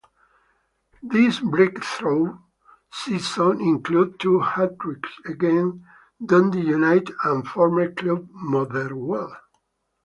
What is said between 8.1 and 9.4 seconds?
Motherwell.